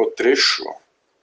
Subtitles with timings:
[0.00, 0.64] O trecho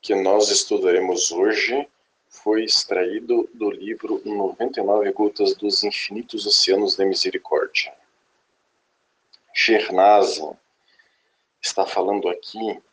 [0.01, 1.87] que nós estudaremos hoje
[2.27, 7.95] foi extraído do livro 99 Gotas dos Infinitos Oceanos da Misericórdia.
[9.53, 10.57] Shernazin
[11.61, 12.83] está falando aqui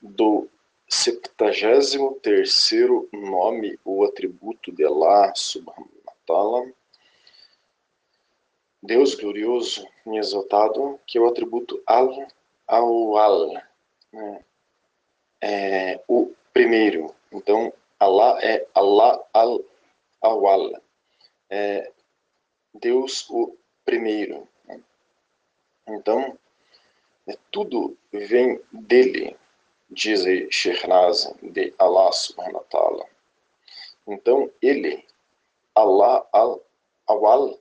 [0.00, 0.48] do
[0.88, 2.70] 73
[3.12, 6.72] nome ou atributo de Allah subhanahu wa ta'ala,
[8.82, 13.52] Deus glorioso e exaltado, que é o atributo al-awal?
[15.42, 17.14] É, o primeiro.
[17.32, 20.80] Então, Allah é Allah al-awal,
[21.50, 21.90] é
[22.72, 24.48] Deus o primeiro.
[25.86, 26.38] Então,
[27.26, 29.36] é, tudo vem dele,
[29.90, 30.22] diz
[30.54, 33.06] Shehnaz, de Allah subhanahu wa ta'ala.
[34.06, 35.04] Então, ele,
[35.74, 37.58] Allah al-awal,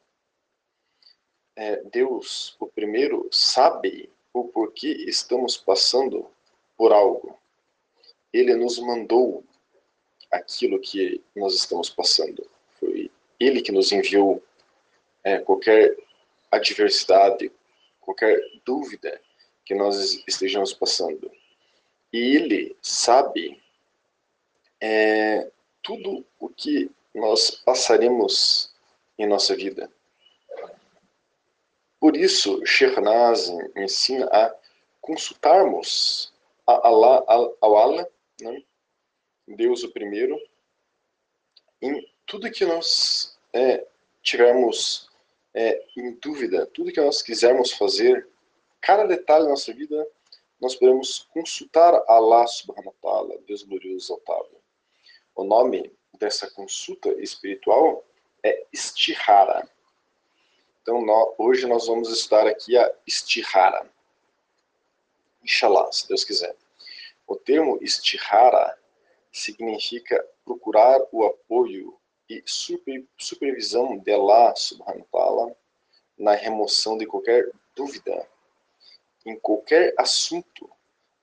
[1.56, 6.30] é, Deus, o primeiro, sabe o porquê estamos passando
[6.78, 7.41] por algo.
[8.34, 9.44] Ele nos mandou
[10.32, 12.50] aquilo que nós estamos passando.
[12.80, 14.42] Foi Ele que nos enviou
[15.24, 15.98] é, qualquer
[16.50, 17.52] adversidade,
[18.00, 19.22] qualquer dúvida
[19.66, 21.32] que nós estejamos passando.
[22.12, 23.62] E Ele sabe
[24.80, 25.50] é,
[25.82, 28.74] tudo o que nós passaremos
[29.18, 29.92] em nossa vida.
[32.00, 34.56] Por isso, Shernaz ensina a
[35.00, 36.34] consultarmos
[36.66, 38.08] a Allah, ao Allah,
[38.44, 38.64] né?
[39.48, 40.40] Deus o primeiro,
[41.82, 43.86] em tudo que nós é,
[44.22, 45.10] tivermos
[45.54, 48.28] é, em dúvida, tudo que nós quisermos fazer,
[48.80, 50.08] cada detalhe da nossa vida,
[50.60, 54.62] nós podemos consultar Allah subhanahu wa ta'ala, Deus glorioso exaltado.
[55.36, 58.06] O nome dessa consulta espiritual
[58.44, 59.68] é Istihara.
[60.82, 63.90] Então, nós, hoje nós vamos estudar aqui a Istihara.
[65.44, 66.56] Inshallah, se Deus quiser.
[67.32, 68.78] O termo Istihara
[69.32, 71.98] significa procurar o apoio
[72.30, 75.56] e super, supervisão de Allah subhanahu wa ta'ala
[76.20, 78.28] na remoção de qualquer dúvida
[79.26, 80.70] em qualquer assunto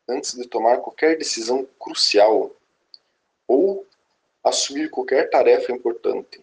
[0.08, 2.56] antes de tomar qualquer decisão crucial
[3.46, 3.86] ou
[4.42, 6.42] assumir qualquer tarefa importante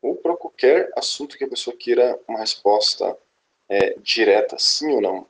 [0.00, 3.18] ou para qualquer assunto que a pessoa queira uma resposta
[3.68, 5.26] é, direta, sim ou não.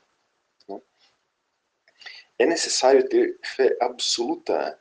[2.39, 4.79] É necessário ter fé absoluta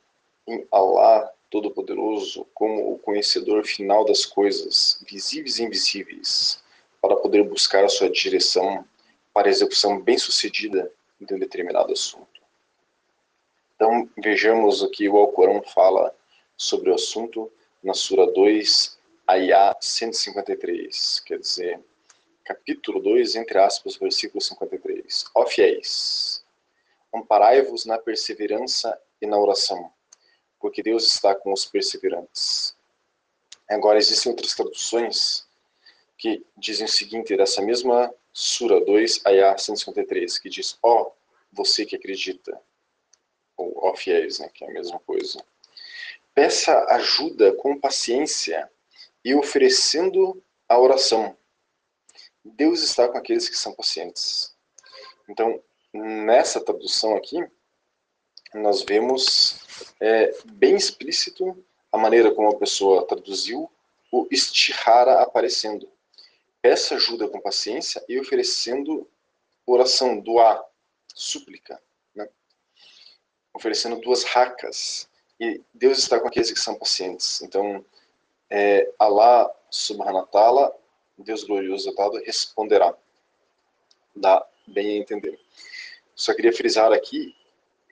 [0.47, 6.61] em Allah Todo-Poderoso como o conhecedor final das coisas, visíveis e invisíveis,
[7.01, 8.85] para poder buscar a sua direção
[9.33, 12.41] para a execução bem-sucedida de um determinado assunto.
[13.75, 16.13] Então, vejamos o que o Alcorão fala
[16.55, 17.51] sobre o assunto
[17.83, 18.97] na Sura 2,
[19.27, 21.79] Ayah 153, quer dizer,
[22.43, 25.25] capítulo 2, entre aspas, versículo 53.
[25.35, 26.36] Ó fiéis,
[27.13, 29.91] amparai-vos na perseverança e na oração,
[30.59, 32.75] porque Deus está com os perseverantes.
[33.69, 35.47] Agora, existem outras traduções
[36.17, 41.11] que dizem o seguinte, dessa mesma Sura 2, Ayah 153, que diz, ó, oh,
[41.51, 42.59] você que acredita,
[43.55, 45.43] ou ó fiéis, né, que é a mesma coisa.
[46.33, 48.69] Peça ajuda com paciência
[49.23, 51.35] e oferecendo a oração.
[52.43, 54.55] Deus está com aqueles que são pacientes.
[55.27, 55.61] Então,
[55.93, 57.45] nessa tradução aqui,
[58.53, 59.59] nós vemos
[59.99, 63.71] é, bem explícito a maneira como a pessoa traduziu
[64.11, 65.89] o istihara aparecendo.
[66.61, 69.07] Peça ajuda com paciência e oferecendo
[69.65, 70.63] oração, doar,
[71.13, 71.81] súplica.
[72.15, 72.27] Né?
[73.53, 75.09] Oferecendo duas racas.
[75.39, 77.41] E Deus está com aqueles que são pacientes.
[77.41, 77.85] Então,
[78.49, 79.53] é, Allah
[80.31, 80.75] ta'ala,
[81.17, 82.95] Deus glorioso exaltado, responderá.
[84.15, 85.39] Dá bem a entender.
[86.17, 87.35] Só queria frisar aqui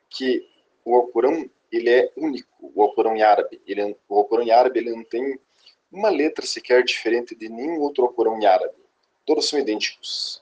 [0.09, 0.49] que
[0.83, 3.61] o Alcorão ele é único, o Alcorão em árabe.
[3.67, 5.39] Ele o Alcorão em árabe ele não tem
[5.91, 8.73] uma letra sequer diferente de nenhum outro Alcorão em árabe.
[9.27, 10.41] Todos são idênticos.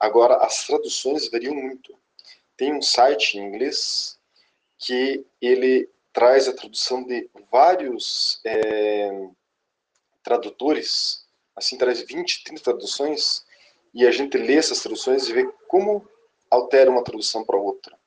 [0.00, 1.94] Agora, as traduções variam muito.
[2.56, 4.18] Tem um site em inglês
[4.78, 9.28] que ele traz a tradução de vários é,
[10.22, 13.44] tradutores, assim traz 20, 30 traduções,
[13.92, 16.08] e a gente lê essas traduções e vê como
[16.50, 17.98] altera uma tradução para outra.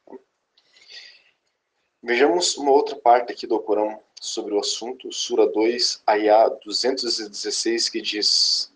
[2.04, 8.02] Vejamos uma outra parte aqui do Corão sobre o assunto, Sura 2, Ayah 216, que
[8.02, 8.74] diz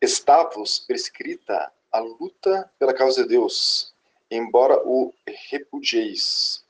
[0.00, 3.94] Está-vos prescrita a luta pela causa de Deus,
[4.30, 5.12] embora o
[5.50, 6.64] repudieis.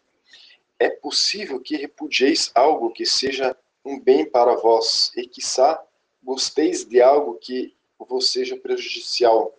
[0.78, 5.82] É possível que repudieis algo que seja um bem para vós, e quiçá
[6.22, 9.56] gosteis de algo que vos seja prejudicial.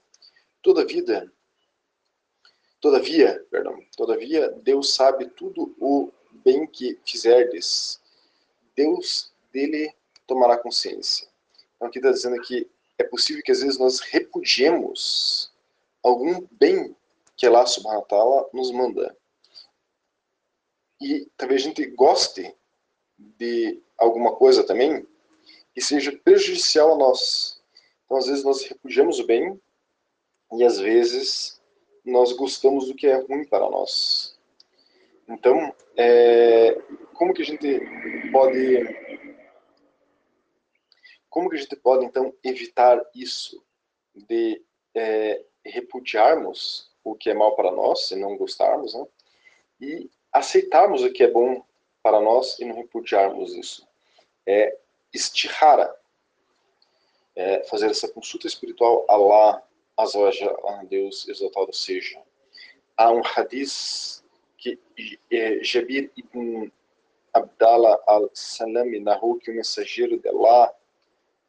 [0.61, 1.31] Todavia,
[2.79, 6.11] todavia, perdão, todavia, Deus sabe tudo o
[6.43, 7.99] bem que fizerdes,
[8.75, 9.93] Deus dele
[10.25, 11.27] tomará consciência.
[11.75, 15.51] Então aqui está dizendo que é possível que às vezes nós repudiemos
[16.03, 16.95] algum bem
[17.35, 19.15] que Allah subhanahu nos manda.
[20.99, 22.55] E talvez a gente goste
[23.17, 25.05] de alguma coisa também
[25.75, 27.61] e seja prejudicial a nós.
[28.05, 29.59] Então às vezes nós repudiamos o bem
[30.53, 31.56] e às vezes
[32.07, 34.39] nós gostamos do que é ruim para nós.
[35.27, 36.81] Então, é,
[37.13, 37.79] como que a gente
[38.31, 39.07] pode
[41.29, 43.63] como que a gente pode então evitar isso
[44.15, 44.63] de
[44.95, 49.05] é, repudiarmos o que é mal para nós e não gostarmos, né?
[49.79, 51.63] E aceitarmos o que é bom
[52.01, 53.87] para nós e não repudiarmos isso.
[54.45, 54.77] É
[55.13, 55.93] estihara,
[57.35, 59.66] é fazer essa consulta espiritual a Allah,
[59.97, 62.21] a Deus exaltado seja.
[62.95, 64.23] Há um hadith
[64.57, 64.79] que
[65.31, 66.71] é, Jabir ibn
[67.33, 70.73] Abdallah al-Salami narrou que o mensageiro de Allah,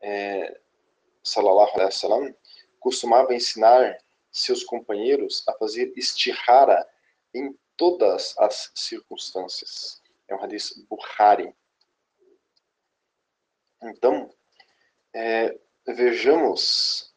[0.00, 0.60] é,
[1.22, 2.34] sallallahu alaihi wasallam,
[2.80, 3.98] costumava ensinar
[4.30, 6.86] seus companheiros a fazer istihara
[7.34, 10.02] em todas as circunstâncias.
[10.28, 11.54] É um hadith Bukhari.
[13.82, 14.30] Então,
[15.14, 17.07] é, vejamos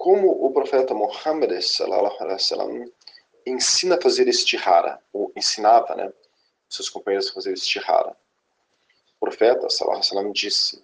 [0.00, 2.90] como o profeta Muhammad wasallam
[3.46, 6.10] ensina a fazer istihara, ou ensinava, né,
[6.70, 8.16] seus companheiros a fazer istihara.
[9.16, 10.82] O profeta wasallam disse: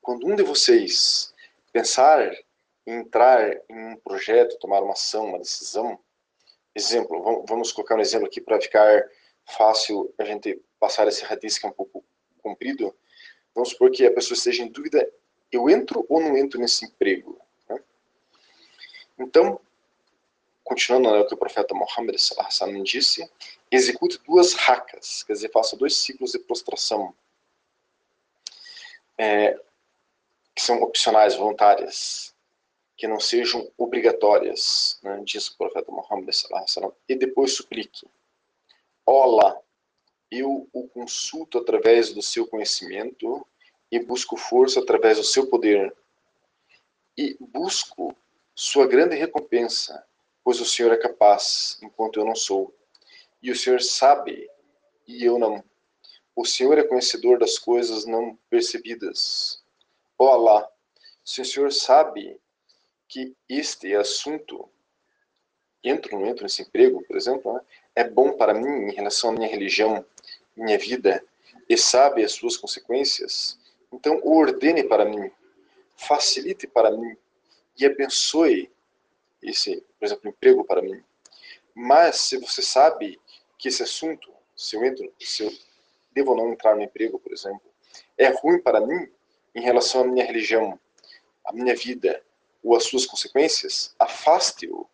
[0.00, 1.34] Quando um de vocês
[1.74, 2.32] pensar
[2.86, 5.98] em entrar em um projeto, tomar uma ação, uma decisão,
[6.74, 9.10] exemplo, vamos colocar um exemplo aqui para ficar
[9.44, 12.02] fácil a gente passar esse hadith que é um pouco
[12.42, 12.96] comprido.
[13.54, 15.06] Vamos supor que a pessoa esteja em dúvida,
[15.52, 17.38] eu entro ou não entro nesse emprego?
[19.20, 19.60] Então,
[20.64, 22.16] continuando né, o que o profeta Muhammad
[22.82, 23.30] disse,
[23.70, 27.14] execute duas rakas, quer dizer, faça dois ciclos de prostração,
[29.18, 29.60] é,
[30.54, 32.34] que são opcionais, voluntárias,
[32.96, 36.30] que não sejam obrigatórias, né, diz o profeta Muhammad
[37.06, 38.08] e depois suplique,
[39.04, 39.60] Olá,
[40.30, 43.46] eu o consulto através do seu conhecimento
[43.90, 45.94] e busco força através do seu poder,
[47.18, 48.16] e busco
[48.60, 50.04] sua grande recompensa,
[50.44, 52.74] pois o Senhor é capaz, enquanto eu não sou.
[53.42, 54.50] E o Senhor sabe,
[55.08, 55.64] e eu não.
[56.36, 59.64] O Senhor é conhecedor das coisas não percebidas.
[60.18, 60.70] Ó oh Allah,
[61.24, 62.38] se o Senhor sabe
[63.08, 64.68] que este assunto,
[65.82, 67.60] entro ou não entro nesse emprego, por exemplo, né,
[67.94, 70.04] é bom para mim em relação à minha religião,
[70.54, 71.24] minha vida,
[71.66, 73.58] e sabe as suas consequências,
[73.90, 75.32] então ordene para mim,
[75.96, 77.16] facilite para mim
[77.80, 78.70] e abençoe
[79.42, 81.02] esse, por exemplo, emprego para mim.
[81.74, 83.18] Mas se você sabe
[83.58, 85.52] que esse assunto, se eu entro, se eu
[86.12, 87.62] devo ou não entrar no emprego, por exemplo,
[88.18, 89.10] é ruim para mim
[89.54, 90.78] em relação à minha religião,
[91.44, 92.22] à minha vida
[92.62, 94.86] ou às suas consequências, afaste-o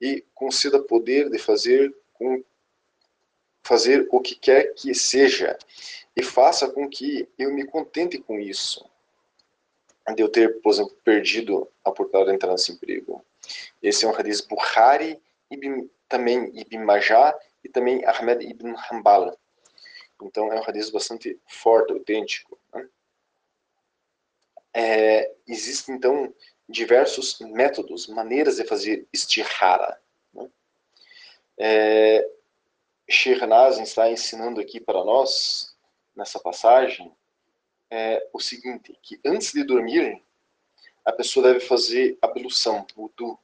[0.00, 2.42] e conceda poder de fazer com
[3.62, 5.56] fazer o que quer que seja
[6.14, 8.84] e faça com que eu me contente com isso
[10.12, 13.24] de eu ter, por exemplo, perdido a oportunidade de entrar nesse emprego.
[13.82, 15.20] Esse é um hadith Bukhari,
[15.50, 19.38] ibn, também Ibn Majah e também Ahmed ibn Hanbal.
[20.22, 22.58] Então é um hadith bastante forte, autêntico.
[22.72, 22.88] Né?
[24.74, 26.34] É, existem então
[26.68, 30.00] diversos métodos, maneiras de fazer istihara.
[30.32, 30.50] Né?
[31.58, 32.30] É,
[33.08, 35.74] está ensinando aqui para nós,
[36.16, 37.12] nessa passagem,
[37.96, 40.20] é o seguinte, que antes de dormir,
[41.04, 43.38] a pessoa deve fazer ablução, wudu,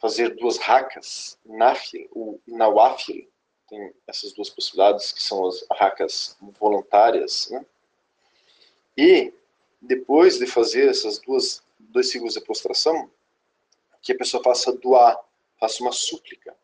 [0.00, 3.28] fazer duas rakas, nafil ou nawafil,
[3.68, 7.66] tem essas duas possibilidades, que são as rakas voluntárias, né?
[8.96, 9.34] E,
[9.82, 13.10] depois de fazer essas duas, dois ciclos de prostração,
[14.00, 15.22] que a pessoa faça doar,
[15.60, 16.56] faça uma súplica.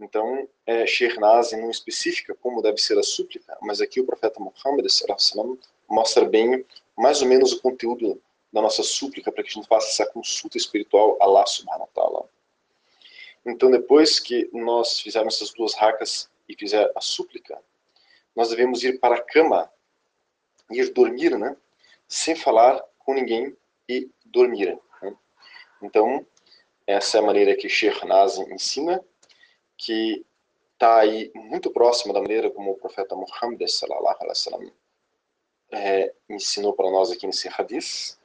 [0.00, 4.40] Então, é, Sheikh Nazi não especifica como deve ser a súplica, mas aqui o profeta
[4.40, 4.88] Muhammad
[5.92, 6.64] mostra bem
[6.96, 8.20] mais ou menos o conteúdo
[8.50, 12.28] da nossa súplica para que a gente faça essa consulta espiritual a Allah subhanahu.
[13.44, 17.58] Então, depois que nós fizermos essas duas rakas e fizer a súplica,
[18.34, 19.70] nós devemos ir para a cama,
[20.70, 21.56] ir dormir, né?
[22.08, 23.54] Sem falar com ninguém
[23.88, 24.78] e dormir.
[25.02, 25.16] Né?
[25.82, 26.26] Então,
[26.86, 29.02] essa é a maneira que Sheikh Nazi ensina,
[29.76, 30.24] que
[30.74, 34.81] está aí muito próxima da maneira como o profeta Muhammad sallallahu alaihi wasallam
[35.72, 38.16] é, ensinou para nós aqui nesse hadith.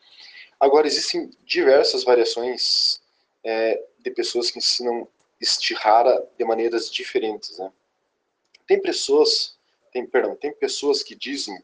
[0.59, 3.01] Agora, existem diversas variações
[3.43, 5.07] é, de pessoas que ensinam
[5.39, 7.57] istihara de maneiras diferentes.
[7.57, 7.71] Né?
[8.65, 9.57] Tem pessoas,
[9.91, 11.57] tem, perdão, tem pessoas que dizem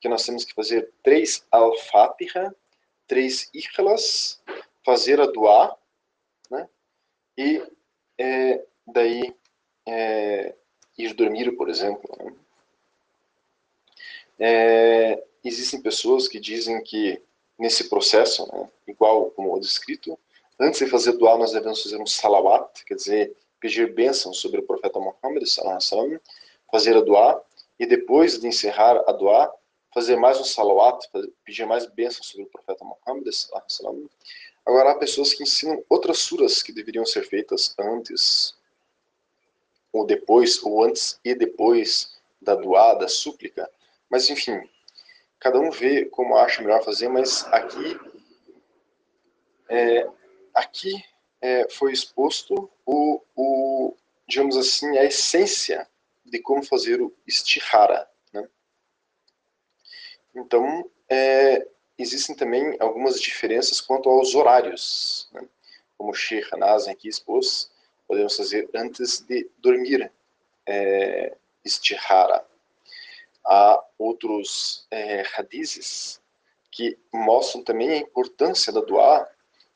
[0.00, 2.54] que nós temos que fazer três al-fatiha,
[3.06, 4.42] três ikhlas,
[4.84, 5.76] fazer a dua,
[6.50, 6.68] né?
[7.36, 7.62] E
[8.18, 9.34] é, daí
[9.86, 10.54] é,
[10.96, 12.10] ir dormir, por exemplo.
[12.18, 12.34] Né?
[14.38, 17.20] É, existem pessoas que dizem que
[17.58, 20.18] nesse processo, né, igual como o descrito,
[20.58, 24.62] antes de fazer dua nós devemos fazer um salawat, quer dizer, pedir bênção sobre o
[24.62, 25.44] profeta Muhammad,
[26.70, 27.44] fazer a dua,
[27.78, 29.54] e depois de encerrar a dua,
[29.92, 31.06] fazer mais um salawat,
[31.44, 33.28] pedir mais bênção sobre o profeta Muhammad.
[34.64, 38.54] Agora, há pessoas que ensinam outras suras que deveriam ser feitas antes,
[39.92, 43.68] ou depois, ou antes e depois da dua, da súplica.
[44.08, 44.60] Mas, enfim,
[45.40, 47.98] cada um vê como acha melhor fazer, mas aqui,
[49.68, 50.06] é,
[50.54, 51.02] aqui
[51.40, 53.96] é, foi exposto o, o,
[54.28, 55.88] digamos assim, a essência
[56.24, 58.08] de como fazer o istihara.
[58.32, 58.46] Né?
[60.34, 61.66] Então, é,
[61.98, 65.28] existem também algumas diferenças quanto aos horários.
[65.32, 65.48] Né?
[65.96, 67.70] Como Sheikh Hanazem aqui expôs,
[68.06, 70.12] podemos fazer antes de dormir
[70.66, 72.44] é, istihara.
[73.44, 76.20] Há outros é, hadizes
[76.70, 79.28] que mostram também a importância da dua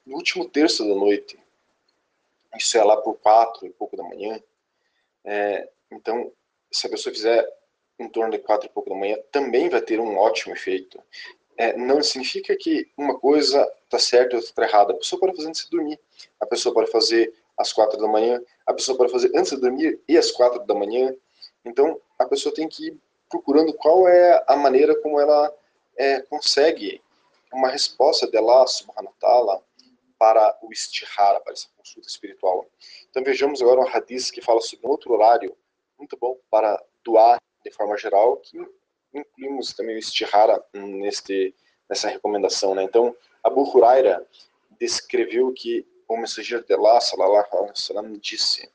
[0.07, 1.39] no último terço da noite.
[2.57, 4.41] Isso é lá por quatro e pouco da manhã.
[5.25, 6.31] É, então,
[6.71, 7.47] se a pessoa fizer
[7.99, 11.03] em torno de quatro e pouco da manhã, também vai ter um ótimo efeito.
[11.57, 14.93] É, não significa que uma coisa está certa e outra está errada.
[14.93, 16.01] A pessoa pode fazer antes de dormir.
[16.41, 18.43] A pessoa pode fazer às quatro da manhã.
[18.67, 21.15] A pessoa pode fazer antes de dormir e às quatro da manhã.
[21.65, 23.01] Então, a pessoa tem que ir
[23.35, 25.53] procurando qual é a maneira como ela
[25.97, 27.03] é, consegue
[27.53, 29.61] uma resposta de Allah subhanahu ta'ala
[30.17, 32.65] para o istihara, para essa consulta espiritual.
[33.11, 35.57] Então vejamos agora um hadith que fala sobre um outro horário
[35.99, 38.57] muito bom para doar de forma geral, que
[39.13, 41.53] incluímos também o istihara neste,
[41.89, 42.75] nessa recomendação.
[42.75, 42.85] Né?
[42.85, 44.25] Então, Abu Huraira
[44.79, 48.71] descreveu que o mensageiro de Allah, sallallahu alaihi wasallam, disse,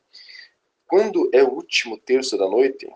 [0.88, 2.92] quando é o último terço da noite,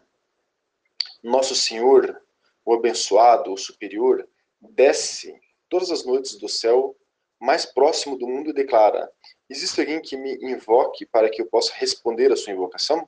[1.24, 2.22] nosso Senhor,
[2.66, 4.28] o abençoado, o superior,
[4.60, 5.40] desce
[5.70, 6.96] todas as noites do céu
[7.40, 9.12] mais próximo do mundo e declara,
[9.50, 13.08] existe alguém que me invoque para que eu possa responder a sua invocação?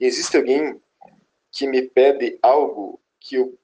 [0.00, 0.80] Existe alguém
[1.50, 3.58] que me pede algo que eu,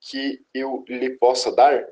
[0.00, 1.86] que eu lhe possa dar?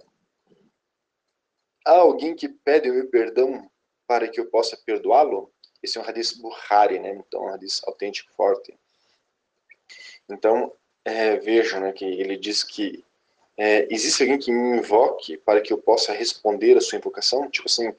[1.84, 3.70] Há alguém que pede o meu perdão
[4.06, 5.52] para que eu possa perdoá-lo?
[5.82, 7.14] Esse é um hadith Bukhari, né?
[7.14, 8.78] Então, um hadith autêntico, forte.
[10.30, 10.72] Então,
[11.04, 11.38] é,
[11.80, 13.04] né, que ele diz que
[13.56, 17.50] é, existe alguém que me invoque para que eu possa responder a sua invocação?
[17.50, 17.94] Tipo assim,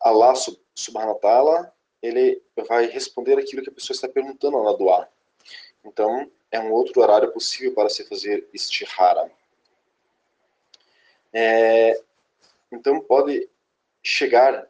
[0.00, 0.34] Allah
[0.74, 5.08] subhanahu wa ta'ala ele vai responder aquilo que a pessoa está perguntando na doar.
[5.84, 9.30] Então, é um outro horário possível para se fazer istihara.
[11.32, 12.02] É,
[12.72, 13.48] então, pode
[14.02, 14.66] chegar,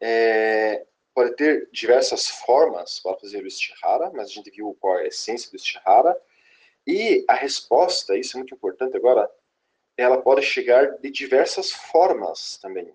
[0.00, 0.84] é,
[1.16, 5.06] pode ter diversas formas para fazer o istihara, mas a gente viu qual é a
[5.06, 6.14] essência do istihara.
[6.86, 9.30] E a resposta, isso é muito importante agora,
[9.96, 12.92] ela pode chegar de diversas formas também.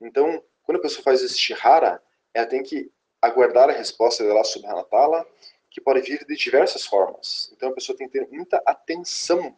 [0.00, 2.02] Então, quando a pessoa faz istihara,
[2.34, 2.90] ela tem que
[3.22, 5.26] aguardar a resposta de Allah subhanahu wa
[5.70, 7.52] que pode vir de diversas formas.
[7.52, 9.56] Então a pessoa tem que ter muita atenção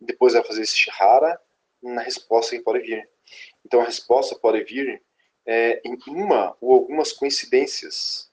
[0.00, 1.38] depois de fazer esse shihara
[1.82, 3.10] na resposta que pode vir.
[3.66, 5.02] Então a resposta pode vir
[5.46, 8.30] é, em uma ou algumas coincidências.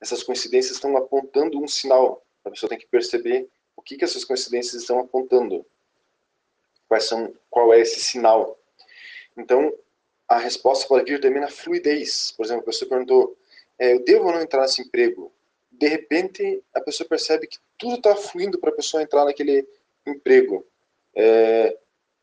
[0.00, 2.24] Essas coincidências estão apontando um sinal.
[2.44, 5.64] A pessoa tem que perceber o que, que essas coincidências estão apontando.
[6.88, 8.58] Quais são, qual é esse sinal.
[9.36, 9.72] Então,
[10.28, 12.32] a resposta pode vir também na fluidez.
[12.32, 13.36] Por exemplo, a pessoa perguntou,
[13.78, 15.32] é, eu devo ou não entrar nesse emprego?
[15.70, 19.66] De repente, a pessoa percebe que tudo está fluindo para a pessoa entrar naquele
[20.06, 20.64] emprego.
[21.14, 21.76] É,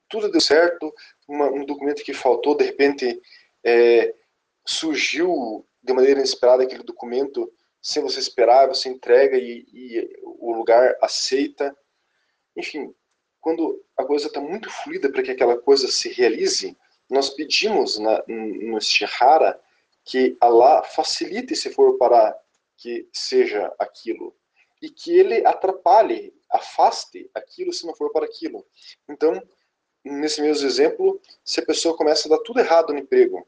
[0.10, 0.94] tudo deu certo,
[1.28, 3.22] uma, um documento que faltou, de repente,
[3.64, 4.14] é,
[4.66, 7.52] surgiu de maneira inesperada aquele documento,
[7.82, 11.76] sem você esperar, você entrega e, e o lugar aceita.
[12.56, 12.94] Enfim,
[13.40, 16.78] quando a coisa está muito fluida para que aquela coisa se realize,
[17.10, 19.60] nós pedimos na, no Istihara
[20.06, 22.38] que Allah facilite se for para
[22.78, 24.36] que seja aquilo
[24.82, 28.66] e que ele atrapalhe, afaste aquilo se não for para aquilo.
[29.08, 29.42] Então,
[30.04, 33.48] nesse mesmo exemplo, se a pessoa começa a dar tudo errado no emprego,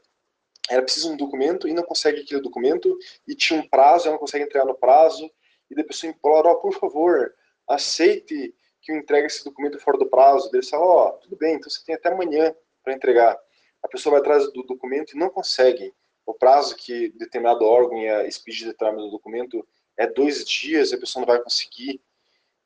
[0.70, 2.96] ela precisa de um documento e não consegue aquele documento,
[3.28, 5.30] e tinha um prazo, ela não consegue entregar no prazo,
[5.70, 7.34] e a pessoa implora, oh, por favor,
[7.68, 10.50] aceite que eu entregue esse documento fora do prazo.
[10.52, 13.38] Ele fala, ó, oh, tudo bem, então você tem até amanhã para entregar.
[13.82, 15.92] A pessoa vai atrás do documento e não consegue
[16.26, 19.66] o prazo que determinado órgão ia expedir determinado documento
[19.96, 22.00] é dois dias, a pessoa não vai conseguir.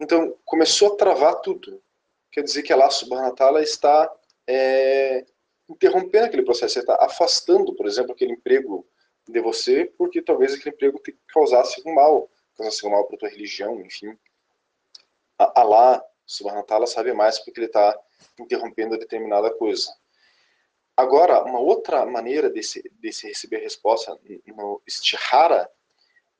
[0.01, 1.83] Então, começou a travar tudo.
[2.31, 4.13] Quer dizer que Allah subhanahu wa ta'ala está
[4.47, 5.27] é,
[5.69, 8.87] interrompendo aquele processo, você está afastando, por exemplo, aquele emprego
[9.29, 13.19] de você, porque talvez aquele emprego te causasse um mal, causasse um mal para a
[13.19, 14.17] tua religião, enfim.
[15.39, 17.99] Allah subhanahu ta'ala sabe mais porque ele está
[18.39, 19.95] interrompendo determinada coisa.
[20.97, 25.71] Agora, uma outra maneira de se, de se receber resposta no istihara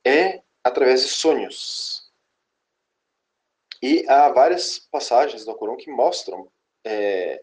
[0.03, 2.11] é através de sonhos.
[3.81, 6.51] E há várias passagens no Corão que mostram
[6.83, 7.41] é,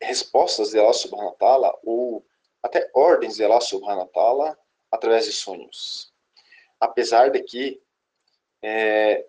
[0.00, 2.24] respostas de Allah subhanahu wa ta'ala, ou
[2.62, 4.58] até ordens de Allah subhanahu wa ta'ala,
[4.90, 6.12] através de sonhos.
[6.80, 7.80] Apesar de que
[8.62, 9.26] é,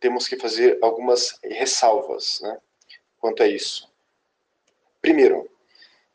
[0.00, 2.58] temos que fazer algumas ressalvas né,
[3.18, 3.90] quanto a isso.
[5.00, 5.48] Primeiro,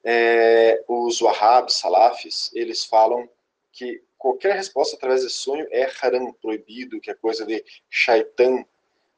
[0.03, 3.29] é, os Wahhabs, Salafis, eles falam
[3.71, 8.65] que qualquer resposta através de sonho é haram, proibido, que é coisa de shaitan.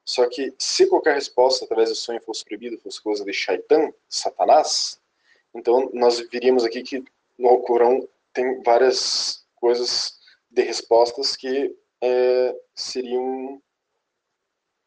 [0.10, 5.00] Só que se qualquer resposta através de sonho fosse proibido, fosse coisa de shaitan, satanás,
[5.54, 7.04] então nós viríamos aqui que
[7.38, 13.62] no Alcorão tem várias coisas de respostas que é, seriam,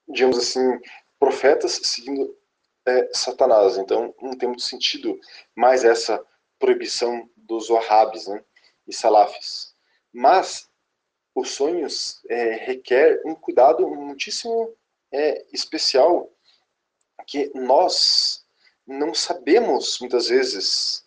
[0.08, 0.80] digamos assim,
[1.20, 2.36] profetas seguindo
[2.84, 3.78] é, Satanás.
[3.78, 5.20] Então, não tem muito sentido
[5.54, 6.20] mais essa
[6.58, 8.42] proibição dos Wahhabis né,
[8.88, 9.76] e Salafis.
[10.12, 10.68] Mas
[11.32, 14.76] os sonhos é, requer um cuidado muitíssimo
[15.12, 16.30] é, especial
[17.26, 18.44] que nós
[18.86, 21.04] não sabemos muitas vezes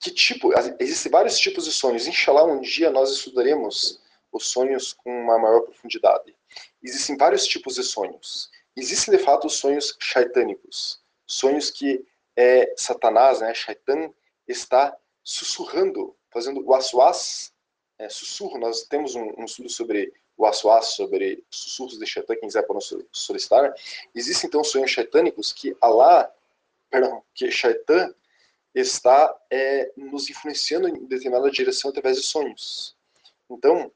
[0.00, 2.06] que tipo, existem vários tipos de sonhos.
[2.06, 4.00] Inshallah, um dia nós estudaremos
[4.30, 6.36] os sonhos com uma maior profundidade.
[6.82, 8.50] Existem vários tipos de sonhos.
[8.76, 14.12] Existem, de fato, sonhos shaitânicos, sonhos que é, Satanás, né, Shaitan,
[14.46, 16.74] está sussurrando, fazendo o
[17.98, 22.48] é, sussurro, nós temos um, um, estudo sobre o aswas, sobre sussurros de Shaitan, quem
[22.48, 22.78] quiser para
[23.10, 23.74] solicitar.
[24.14, 26.32] Existem, então, sonhos shaitânicos que Allah,
[26.88, 28.14] perdão, que Shaitan
[28.72, 32.96] está é, nos influenciando em determinada direção através de sonhos.
[33.50, 33.90] Então,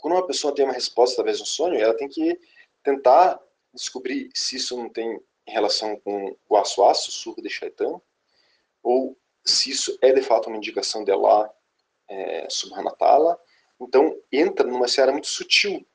[0.00, 2.38] quando uma pessoa tem uma resposta através de um sonho, ela tem que
[2.82, 3.40] tentar
[3.72, 8.00] descobrir se isso não tem relação com o aswas, sussurro de Shaitan,
[8.82, 11.52] ou se isso é de fato uma indicação de Allah
[12.08, 13.38] é, subhanahu wa
[13.80, 15.86] Então, entra numa seara muito sutil.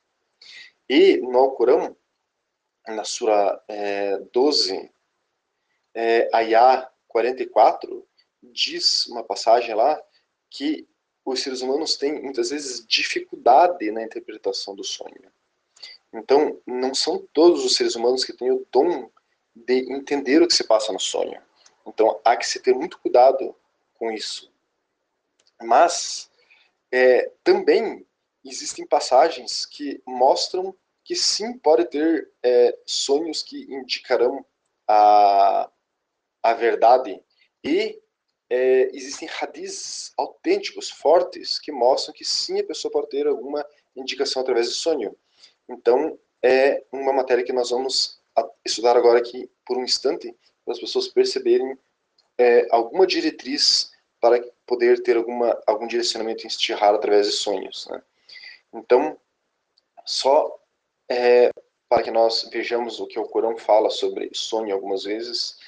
[0.90, 1.96] E no Alcorão,
[2.88, 4.92] na Sura é, 12,
[5.94, 8.06] é, Ayah 44,
[8.44, 10.02] diz uma passagem lá
[10.50, 10.88] que
[11.24, 15.32] os seres humanos têm muitas vezes dificuldade na interpretação do sonho.
[16.14, 19.10] Então, não são todos os seres humanos que têm o dom
[19.56, 21.42] de entender o que se passa no sonho.
[21.86, 23.56] Então, há que se ter muito cuidado
[23.96, 24.52] com isso.
[25.62, 26.30] Mas,
[26.92, 28.06] é, também
[28.44, 34.44] existem passagens que mostram que sim, pode ter é, sonhos que indicarão
[34.88, 35.70] a,
[36.42, 37.22] a verdade.
[37.64, 38.02] E
[38.50, 44.42] é, existem hadiths autênticos, fortes, que mostram que sim, a pessoa pode ter alguma indicação
[44.42, 45.16] através do sonho.
[45.70, 48.20] Então, é uma matéria que nós vamos
[48.66, 51.78] estudar agora aqui por um instante, para as pessoas perceberem
[52.38, 53.92] é, alguma diretriz
[54.26, 57.88] para poder ter alguma, algum direcionamento em estihar através de sonhos.
[57.92, 58.02] Né?
[58.74, 59.16] Então,
[60.04, 60.60] só
[61.08, 61.52] é,
[61.88, 65.60] para que nós vejamos o que o Corão fala sobre sonho algumas vezes,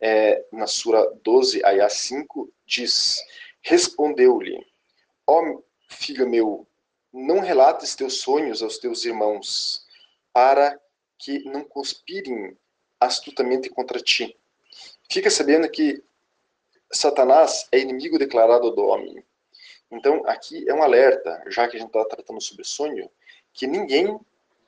[0.00, 3.22] é, na Sura 12, Ayah 5, diz,
[3.60, 4.66] Respondeu-lhe,
[5.26, 5.42] ó
[5.86, 6.66] filho meu,
[7.12, 9.84] não relates teus sonhos aos teus irmãos,
[10.32, 10.80] para
[11.18, 12.56] que não conspirem
[12.98, 14.34] astutamente contra ti.
[15.10, 16.02] Fica sabendo que
[16.92, 19.24] Satanás é inimigo declarado do homem.
[19.90, 23.10] Então, aqui é um alerta, já que a gente está tratando sobre sonho,
[23.52, 24.18] que ninguém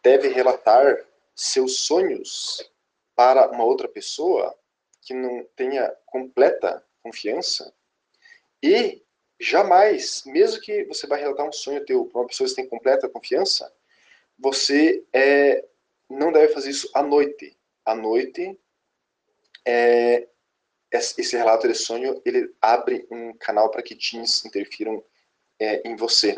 [0.02, 1.04] deve relatar
[1.34, 2.70] seus sonhos
[3.14, 4.56] para uma outra pessoa
[5.02, 7.72] que não tenha completa confiança
[8.62, 9.02] e
[9.40, 13.08] jamais, mesmo que você vai relatar um sonho teu para uma pessoa que tem completa
[13.08, 13.72] confiança,
[14.38, 15.64] você é,
[16.08, 17.56] não deve fazer isso à noite.
[17.84, 18.58] À noite,
[19.64, 20.28] é,
[20.90, 25.02] esse relato de sonho, ele abre um canal para que jeans interfiram
[25.58, 26.34] é, em você.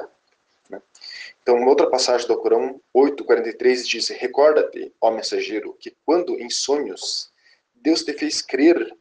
[0.68, 0.82] Né?
[1.42, 7.30] Então, uma outra passagem do Corão 8:43 diz: Recorda-te, ó mensageiro, que quando em sonhos
[7.74, 8.94] Deus te fez crer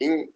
[0.00, 0.32] em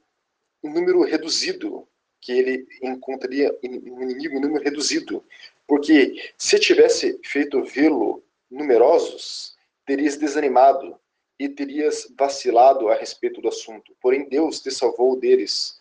[0.62, 1.87] um número reduzido
[2.21, 5.25] que ele encontraria um inimigo em número reduzido.
[5.66, 10.99] Porque se tivesse feito vê-lo numerosos, terias desanimado
[11.38, 13.94] e terias vacilado a respeito do assunto.
[14.01, 15.79] Porém, Deus te salvou deles,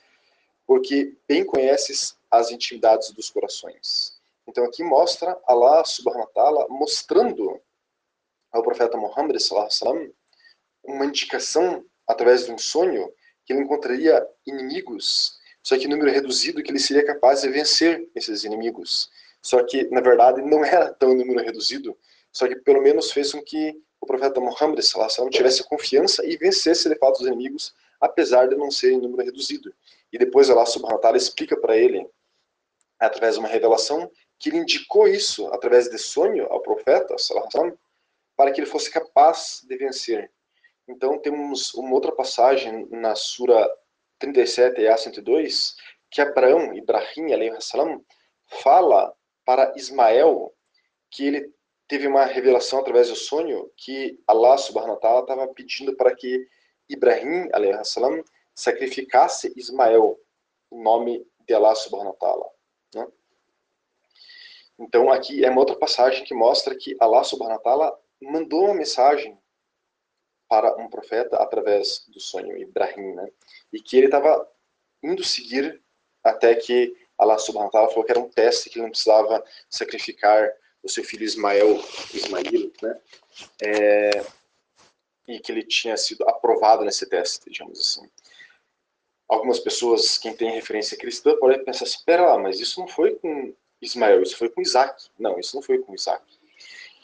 [0.66, 4.20] porque bem conheces as intimidades dos corações.
[4.48, 7.60] Então aqui mostra Allah subhanahu wa ta'ala mostrando
[8.52, 10.12] ao profeta Muhammad sallam,
[10.84, 13.12] uma indicação através de um sonho
[13.46, 18.44] que ele encontraria inimigos, só que número reduzido que ele seria capaz de vencer esses
[18.44, 19.10] inimigos.
[19.42, 21.98] Só que na verdade não era tão número reduzido,
[22.32, 26.88] só que pelo menos fez com que o profeta Muhammad sallam, tivesse confiança e vencesse
[26.88, 29.74] de fato os inimigos, apesar de não ser em número reduzido.
[30.14, 32.08] E depois Allah subhanahu wa ta'ala explica para ele
[33.00, 37.16] através de uma revelação que ele indicou isso através de sonho ao profeta,
[38.38, 40.32] para que ele fosse capaz de vencer.
[40.88, 43.68] Então temos uma outra passagem na sura
[44.20, 45.76] 37 e a 102,
[46.12, 48.06] que Abraão, Ibrahim, salam,
[48.62, 49.14] fala
[49.44, 50.54] para Ismael
[51.10, 51.56] que ele
[51.88, 56.48] teve uma revelação através do sonho que Allah subhanahu wa ta'ala estava pedindo para que
[56.90, 57.50] Ibrahim,
[57.84, 60.20] salam, sacrificasse Ismael,
[60.70, 62.50] o nome de Allah subhanahu wa ta'ala.
[62.96, 63.08] Né?
[64.80, 68.74] Então aqui é uma outra passagem que mostra que Allah subhanahu wa ta'ala mandou uma
[68.74, 69.38] mensagem
[70.48, 73.30] para um profeta através do sonho, Ibrahim, né?
[73.74, 74.48] E que ele estava
[75.02, 75.82] indo seguir
[76.24, 79.44] até que Allah subhanahu wa ta'ala falou que era um teste que ele não precisava
[79.70, 80.52] sacrificar
[80.86, 83.02] o seu filho Ismael, Ismail, né?
[83.62, 84.26] É,
[85.28, 88.08] e que ele tinha sido aprovado nesse teste, digamos assim.
[89.28, 93.16] Algumas pessoas, quem tem referência cristã, podem pensar assim, espera lá, mas isso não foi
[93.16, 95.10] com Ismael, isso foi com Isaac.
[95.18, 96.24] Não, isso não foi com Isaac.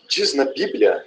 [0.07, 1.05] Diz na Bíblia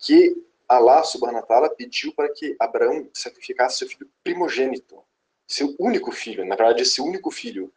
[0.00, 0.36] que
[0.68, 5.02] Allah subhanahu pediu para que Abraão sacrificasse seu filho primogênito,
[5.46, 7.72] seu único filho, na verdade esse único filho.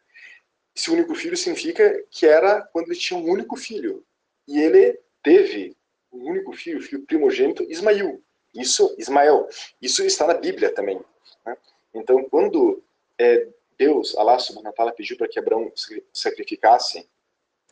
[0.75, 4.05] Esse único filho significa que era quando ele tinha um único filho.
[4.51, 5.77] E ele teve
[6.11, 8.21] um único filho, o filho primogênito, Ismael.
[8.53, 9.47] Isso, Ismael.
[9.81, 10.99] Isso está na Bíblia também.
[11.45, 11.57] Né?
[11.93, 12.83] Então, quando
[13.17, 15.71] é, Deus, Allah subhanahu wa pediu para que Abraão
[16.13, 17.09] sacrificasse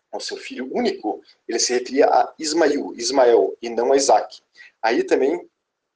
[0.10, 4.42] ao seu filho único, ele se referia a Ismael, Ismael, e não a Isaac.
[4.82, 5.48] Aí também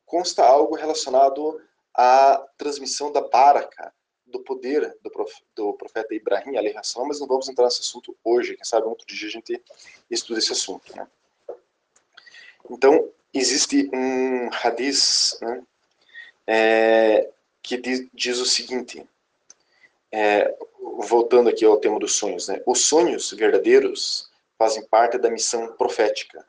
[0.06, 1.62] consta algo relacionado
[1.96, 3.94] à transmissão da baraka,
[4.34, 6.54] do poder do, prof, do profeta Ibrahim,
[7.08, 9.64] mas não vamos entrar nesse assunto hoje, quem sabe outro dia a gente
[10.10, 10.94] estuda esse assunto.
[10.96, 11.08] Né?
[12.70, 15.64] Então, existe um hadith né,
[16.48, 17.30] é,
[17.62, 19.08] que diz, diz, o seguinte,
[20.12, 20.58] é,
[20.98, 26.44] voltando aqui ao tema dos sonhos, né, os sonhos verdadeiros fazem parte da missão profética,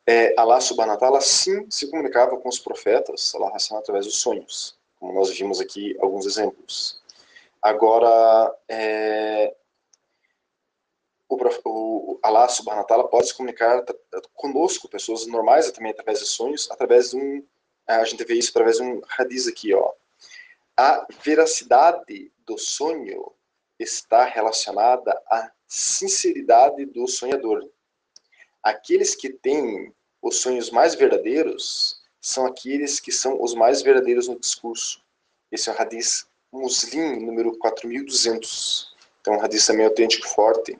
[0.07, 4.77] é, Allah subhanahu wa ta'ala sim se comunicava com os profetas, Allah através dos sonhos
[5.05, 6.99] como nós vimos aqui alguns exemplos.
[7.61, 9.55] Agora, é,
[11.29, 13.85] o, o Allah subhanahu wa pode se comunicar
[14.35, 17.47] conosco, pessoas normais, também através de sonhos, através de um,
[17.87, 19.93] a gente vê isso através de um hadith aqui, ó.
[20.77, 23.33] A veracidade do sonho
[23.79, 27.69] está relacionada à sinceridade do sonhador.
[28.63, 34.39] Aqueles que têm os sonhos mais verdadeiros são aqueles que são os mais verdadeiros no
[34.39, 35.03] discurso.
[35.53, 38.95] Esse é o Hadith Muslim, número 4200.
[39.21, 40.79] Então, um Hadith também autêntico forte.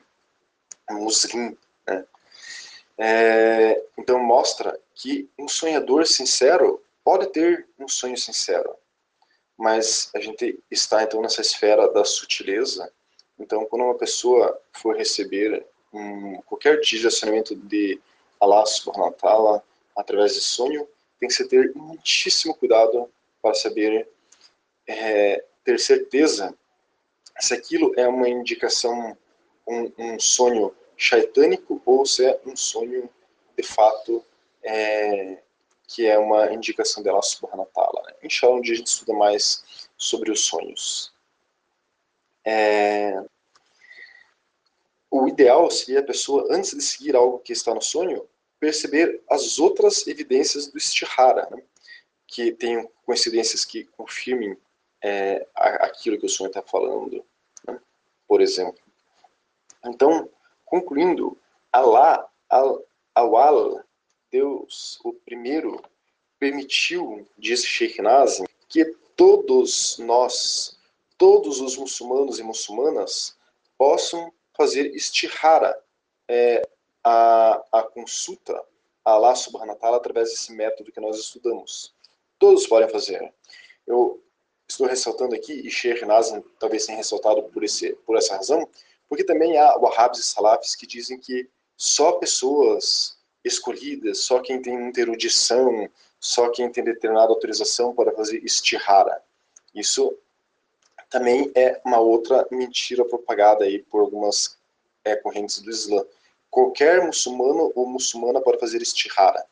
[0.91, 1.57] Muslim.
[1.87, 2.05] Né?
[2.97, 8.75] É, então, mostra que um sonhador sincero pode ter um sonho sincero.
[9.57, 12.91] Mas a gente está, então, nessa esfera da sutileza.
[13.39, 17.99] Então, quando uma pessoa for receber um, qualquer direcionamento de
[18.39, 19.63] Allah subhanahu wa ta'ala
[19.95, 20.87] através de sonho,
[21.19, 23.09] tem que se ter muitíssimo cuidado
[23.41, 24.07] para saber
[24.87, 26.53] é, ter certeza
[27.39, 29.17] se aquilo é uma indicação,
[29.67, 33.09] um, um sonho shaitânico ou se é um sonho
[33.57, 34.23] de fato
[34.63, 35.41] é,
[35.87, 37.21] que é uma indicação dela
[37.73, 38.03] ta'ala.
[38.07, 38.13] Né?
[38.23, 41.13] Inshallah, um dia a gente estuda mais sobre os sonhos.
[42.43, 43.23] É,
[45.09, 48.27] o ideal seria a pessoa, antes de seguir algo que está no sonho,
[48.59, 51.63] perceber as outras evidências do istihara, né?
[52.27, 54.57] que tenham coincidências que confirmem
[55.01, 57.23] é, aquilo que o sonho está falando,
[57.67, 57.79] né?
[58.27, 58.84] por exemplo.
[59.85, 60.29] Então,
[60.65, 61.37] concluindo,
[61.71, 62.27] Allah,
[63.13, 63.81] Awal,
[64.31, 65.81] Deus, o primeiro,
[66.39, 70.77] permitiu, disse Sheikh Nazim, que todos nós,
[71.17, 73.37] todos os muçulmanos e muçulmanas,
[73.77, 75.77] possam fazer istihara,
[76.27, 76.61] é,
[77.03, 78.59] a, a consulta
[79.05, 81.93] a Allah subhanahu wa ta'ala através desse método que nós estudamos.
[82.39, 83.31] Todos podem fazer.
[83.85, 84.19] Eu
[84.67, 88.67] estou ressaltando aqui, e Sheikh Nazim talvez tenha ressaltado por, esse, por essa razão,
[89.07, 94.77] porque também há wahhabis e salafis que dizem que só pessoas escolhidas, só quem tem
[94.77, 95.89] muita erudição,
[96.19, 99.21] só quem tem determinada autorização para fazer istihara.
[99.73, 100.17] Isso
[101.09, 104.57] também é uma outra mentira propagada aí por algumas
[105.03, 106.03] é, correntes do Islã.
[106.49, 109.45] Qualquer muçulmano ou muçulmana pode fazer istihara.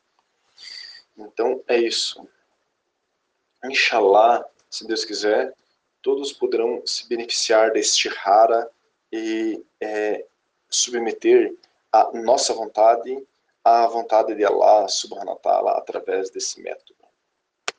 [1.15, 2.27] Então é isso.
[3.63, 5.53] Inshallah, se Deus quiser,
[6.01, 8.69] todos poderão se beneficiar deste rara
[9.13, 10.25] e é,
[10.67, 11.55] submeter
[11.91, 13.15] a nossa vontade
[13.63, 16.92] à vontade de Allah subhanahu wa ta'ala através desse método.